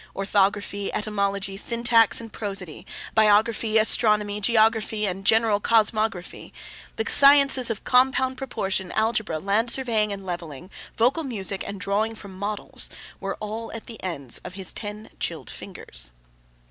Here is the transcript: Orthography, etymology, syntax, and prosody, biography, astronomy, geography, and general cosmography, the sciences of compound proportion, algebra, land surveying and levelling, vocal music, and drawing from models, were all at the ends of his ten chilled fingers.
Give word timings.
Orthography, 0.15 0.91
etymology, 0.95 1.55
syntax, 1.57 2.19
and 2.19 2.33
prosody, 2.33 2.87
biography, 3.13 3.77
astronomy, 3.77 4.41
geography, 4.41 5.05
and 5.05 5.23
general 5.23 5.59
cosmography, 5.61 6.51
the 6.95 7.05
sciences 7.07 7.69
of 7.69 7.83
compound 7.83 8.35
proportion, 8.35 8.91
algebra, 8.93 9.37
land 9.37 9.69
surveying 9.69 10.11
and 10.11 10.25
levelling, 10.25 10.71
vocal 10.97 11.23
music, 11.23 11.63
and 11.67 11.79
drawing 11.79 12.15
from 12.15 12.33
models, 12.35 12.89
were 13.19 13.37
all 13.39 13.71
at 13.73 13.85
the 13.85 14.01
ends 14.01 14.39
of 14.43 14.53
his 14.55 14.73
ten 14.73 15.11
chilled 15.19 15.51
fingers. 15.51 16.09